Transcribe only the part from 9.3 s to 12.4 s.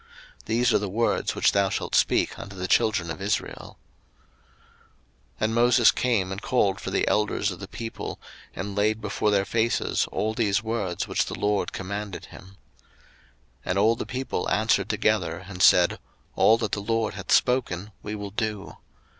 faces all these words which the LORD commanded